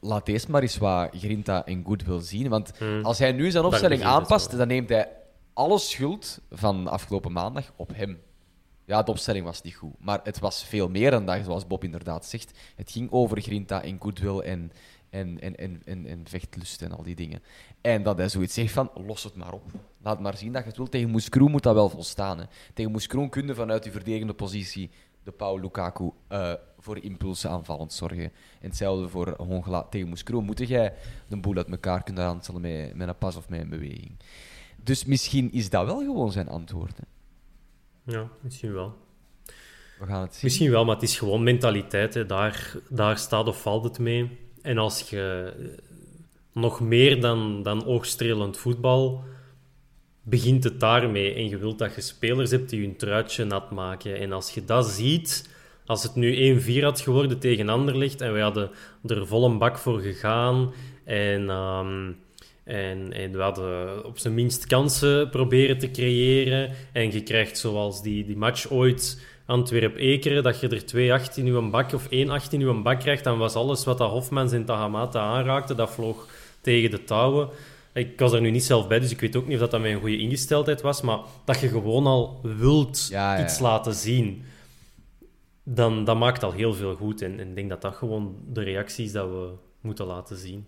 [0.00, 2.48] laat deze maar eens wat Grinta en Goodwill zien.
[2.48, 5.08] Want als hij nu zijn opstelling aanpast, dan neemt hij
[5.54, 8.20] alle schuld van afgelopen maandag op hem.
[8.84, 9.92] Ja, de opstelling was niet goed.
[9.98, 12.58] Maar het was veel meer dan dat, zoals Bob inderdaad zegt.
[12.76, 14.72] Het ging over Grinta en Goodwill en,
[15.10, 17.42] en, en, en, en, vechtlust en al die dingen.
[17.80, 19.62] En dat hij zoiets zegt van, los het maar op.
[20.02, 20.90] Laat maar zien dat je het wilt.
[20.90, 22.38] Tegen Moeskroen moet dat wel volstaan.
[22.38, 22.44] Hè.
[22.74, 24.90] Tegen Moeskroen kun je vanuit je verdedigende positie,
[25.22, 28.24] de Paul Lukaku, eh, voor impulsen aanvallend zorgen.
[28.60, 29.82] En hetzelfde voor Hongela.
[29.82, 30.94] Tegen Moeskroen moet jij
[31.28, 34.16] de boel uit elkaar kunnen aanstellen met, met een pas of met een beweging.
[34.84, 36.96] Dus misschien is dat wel gewoon zijn antwoord.
[36.96, 37.04] Hè.
[38.12, 38.94] Ja, misschien wel.
[39.98, 40.40] We gaan het zien.
[40.42, 42.14] Misschien wel, maar het is gewoon mentaliteit.
[42.14, 42.26] Hè.
[42.26, 44.38] Daar, daar staat of valt het mee.
[44.62, 45.84] En als je eh,
[46.52, 49.24] nog meer dan, dan oogstrelend voetbal
[50.22, 51.34] begint het daarmee.
[51.34, 54.18] En je wilt dat je spelers hebt die hun truitje nat maken.
[54.18, 55.50] En als je dat ziet,
[55.86, 58.70] als het nu 1-4 had geworden tegen Anderlecht en wij hadden
[59.06, 60.72] er vol een bak voor gegaan
[61.04, 62.12] en, ehm,
[62.64, 68.02] en, en we hadden op zijn minst kansen proberen te creëren en je krijgt zoals
[68.02, 72.08] die, die match ooit Antwerp-Ekeren, dat je er 2-8 in uw bak of 1-8
[72.50, 76.28] in uw bak krijgt, dan was alles wat dat Hofmans en Tahamata aanraakte, dat vloog
[76.60, 77.48] tegen de touwen.
[77.92, 79.80] Ik was er nu niet zelf bij, dus ik weet ook niet of dat, dat
[79.80, 83.44] mijn goede ingesteldheid was, maar dat je gewoon al wilt Ja, ja.
[83.44, 84.44] iets laten zien,
[85.62, 87.22] dan dat maakt al heel veel goed.
[87.22, 89.50] En en ik denk dat dat gewoon de reactie is dat we
[89.80, 90.66] moeten laten zien.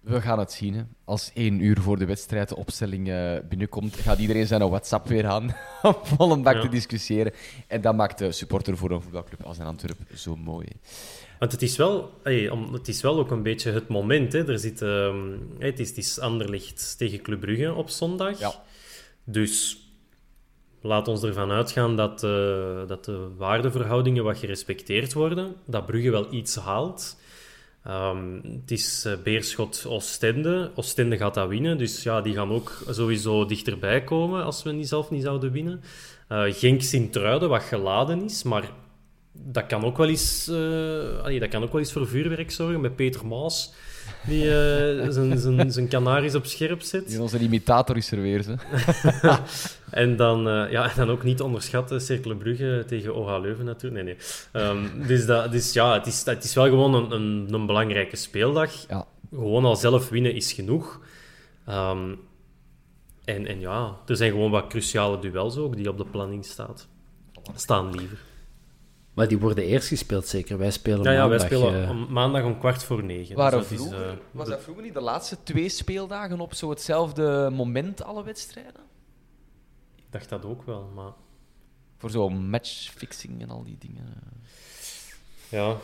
[0.00, 0.74] We gaan het zien.
[0.74, 0.82] Hè.
[1.04, 5.26] Als één uur voor de wedstrijd de opstelling eh, binnenkomt, gaat iedereen zijn WhatsApp weer
[5.26, 5.42] aan
[5.82, 6.60] om vol een bak Ja.
[6.60, 7.32] te discussiëren.
[7.66, 10.66] En dat maakt de supporter voor een voetbalclub als een Antwerp zo mooi.
[10.70, 10.76] hè.
[11.38, 14.32] Want het is wel, hey, het is wel ook een beetje het moment.
[14.32, 14.48] Hè.
[14.48, 15.16] Er zit, ehm,
[15.58, 18.38] het, is, het is Anderlecht tegen Club Brugge op zondag.
[18.38, 18.52] Ja.
[19.24, 19.78] Dus
[20.82, 25.54] laat ons ervan uitgaan dat, eh, dat de waardeverhoudingen wat gerespecteerd worden.
[25.66, 27.16] Dat Brugge wel iets haalt.
[27.84, 30.70] Ehm, het is eh, Beerschot Oostende.
[30.74, 31.78] Oostende gaat dat winnen.
[31.78, 35.82] Dus ja, die gaan ook sowieso dichterbij komen als we niet zelf niet zouden winnen.
[36.28, 38.42] Eh Genk Sint-Truiden, wat geladen is.
[38.42, 38.70] Maar
[39.32, 42.96] dat kan ook wel eens, eh, dat kan ook wel eens voor vuurwerk zorgen met
[42.96, 43.72] Peter Maas.
[44.26, 47.08] Die eh, zijn, zijn, zijn kanaries op scherp zet.
[47.08, 48.42] Hier Onze imitator is er weer.
[48.42, 48.54] Ze.
[49.90, 54.04] En dan, eh, ja, en dan ook niet onderschatten, Cercle Brugge tegen OH Leuven natuurlijk.
[54.04, 54.24] Nee, nee.
[54.62, 58.16] Ehm, dus dat, dus ja, het is, het is wel gewoon een, een, een belangrijke
[58.16, 58.72] speeldag.
[58.88, 59.06] Ja.
[59.30, 61.00] Gewoon al zelf winnen is genoeg.
[61.66, 62.14] Ehm,
[63.24, 66.88] en, en ja, er zijn gewoon wat cruciale duels ook die op de planning staat.
[67.54, 68.18] staan liever.
[69.14, 70.58] Maar die worden eerst gespeeld, zeker.
[70.58, 73.36] Wij spelen Ja, ja, wij maandag, spelen eh, om, maandag om kwart voor negen.
[73.36, 76.54] Waren Dus dat is, vroeger, eh, was dat vroeger niet de laatste twee speeldagen op
[76.54, 78.82] zo hetzelfde moment alle wedstrijden?
[79.96, 81.12] Ik dacht dat ook wel, maar...
[81.98, 84.04] Voor zo'n matchfixing en al die dingen.
[85.48, 85.76] Ja,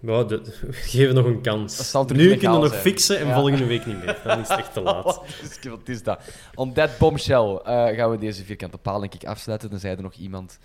[0.00, 1.92] ja de, geef nog een kans.
[1.92, 2.80] Nu kunnen we nog zijn.
[2.80, 3.34] fixen en Ja.
[3.34, 4.20] volgende week niet meer.
[4.24, 5.04] Dan is het echt te laat.
[5.04, 6.20] Wat is, wat is dat?
[6.54, 9.70] On that bombshell eh, gaan we deze vierkante paal denk ik afsluiten.
[9.70, 10.58] Tenzij er nog iemand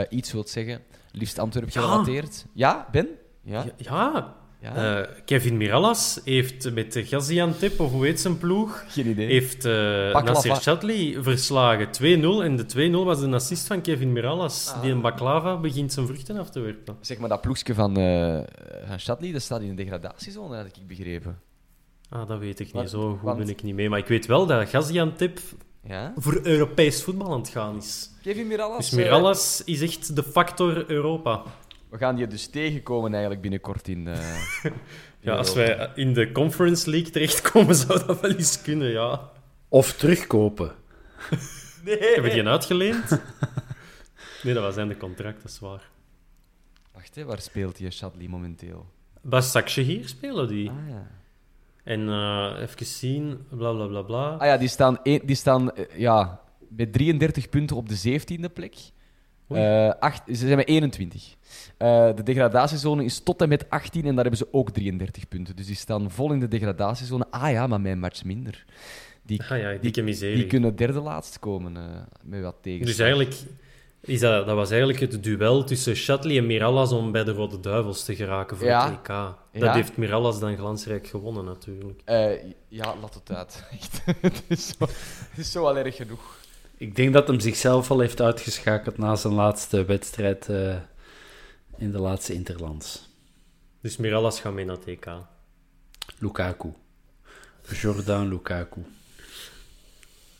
[0.00, 0.80] eh, iets wilt zeggen.
[1.12, 2.46] Liefst Antwerp gerelateerd.
[2.52, 3.08] Ja, Ben?
[3.42, 3.64] Ja.
[3.76, 5.00] Ja, Ja.
[5.00, 9.26] eh, Kevin Mirallas heeft met de Gaziantep, of hoe heet zijn ploeg, Geen idee.
[9.26, 9.72] heeft eh
[10.12, 10.22] Baklava.
[10.32, 11.90] Nasser Chadli verslagen.
[11.90, 12.42] 2-0.
[12.44, 14.72] En de 2-0 was een assist van Kevin Mirallas.
[14.74, 14.82] Ah.
[14.82, 16.96] Die een baklava begint zijn vruchten af te werpen.
[17.00, 18.40] Zeg maar, dat ploegje van, eh
[18.88, 21.38] van Stadli, dat staat in de degradatiezone, had ik begrepen.
[22.08, 22.90] Ah, dat weet ik niet.
[22.90, 23.88] Zo goed want- ben ik niet mee.
[23.88, 25.38] Maar ik weet wel dat Gaziantep
[25.86, 26.12] Ja?
[26.16, 28.10] voor Europees voetbal aan het gaan is.
[28.22, 28.90] Kevin Mirallas.
[28.90, 31.42] Dus Mirallas is echt de factor Europa.
[31.90, 34.08] we gaan die dus tegenkomen eigenlijk binnenkort in...
[34.08, 34.72] eh, in
[35.20, 39.30] Ja, als wij in de Conference League terechtkomen, zou dat wel eens kunnen, ja.
[39.68, 40.74] Of terugkopen.
[41.84, 43.20] Hebben die een uitgeleend?
[44.42, 45.90] Nee, dat was zijn de contract, dat is waar.
[46.92, 48.86] Wacht, hè, waar speelt die Shadley momenteel?
[49.20, 50.70] Bij Saksje hier spelen die.
[50.70, 51.06] Ah ja.
[51.84, 54.28] En eh, even zien, bla bla bla bla.
[54.28, 58.74] Ah ja, die staan, die staan eh, ja, met 33 punten op de 17e plek.
[59.48, 61.34] Eh, acht, ze zijn met 21.
[61.76, 65.56] Eh, de degradatiezone is tot en met 18 en daar hebben ze ook 33 punten.
[65.56, 67.26] Dus die staan vol in de degradatiezone.
[67.30, 68.64] Ah ja, maar mijn match minder.
[69.22, 71.76] Die, Ah ja, die kunnen derde laatst komen
[72.22, 72.86] met wat tegen.
[72.86, 73.34] Dus eigenlijk,
[74.06, 77.60] is dat, dat was eigenlijk het duel tussen Shatley en Mirallas om bij de Rode
[77.60, 78.84] Duivels te geraken voor Ja.
[78.90, 79.06] het EK.
[79.06, 79.72] Dat Ja.
[79.72, 82.00] heeft Mirallas dan glansrijk gewonnen, natuurlijk.
[82.04, 82.30] Eh,
[82.68, 83.64] ja, laat het uit.
[83.80, 84.00] Echt.
[84.20, 84.74] het, is zo,
[85.30, 86.36] het is zo al erg genoeg.
[86.76, 90.76] Ik denk dat hem zichzelf al heeft uitgeschakeld na zijn laatste wedstrijd eh,
[91.76, 93.08] in de laatste Interlands.
[93.80, 95.06] Dus Mirallas gaat mee naar het EK.
[96.18, 96.72] Lukaku.
[97.70, 98.80] Jordan Lukaku.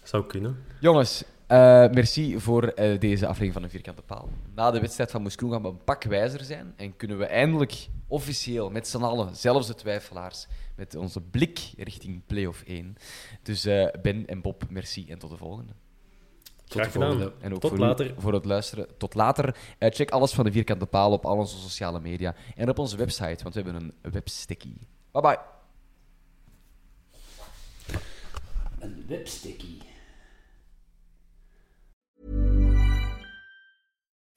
[0.02, 0.64] Zou kunnen.
[0.80, 4.28] Jongens, eh, merci voor eh, deze aflevering van een vierkante paal.
[4.54, 7.88] Na de wedstrijd van Moeskroen gaan we een pak wijzer zijn en kunnen we eindelijk
[8.08, 12.96] officieel met z'n allen, zelfs de twijfelaars, met onze blik richting play-off 1.
[13.42, 15.72] Dus eh, Ben en Bob, merci en tot de volgende.
[16.66, 17.08] Graag de gedaan.
[17.10, 17.34] volgende.
[17.40, 18.10] En ook Tot voor later.
[18.10, 18.96] U, voor het luisteren.
[18.98, 19.56] Tot later.
[19.78, 22.96] Eh, check alles van de vierkante paal op al onze sociale media en op onze
[22.96, 24.74] website, want we hebben een websticky.
[25.10, 25.38] Bye bye.
[28.78, 29.73] Een websticky.